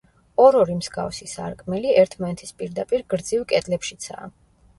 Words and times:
ორ-ორი 0.43 0.77
მსგავსი 0.77 1.27
სარკმელი, 1.33 1.91
ერთმანეთის 2.05 2.55
პირდაპირ 2.63 3.05
გრძივ 3.17 3.45
კედლებშიცაა. 3.53 4.33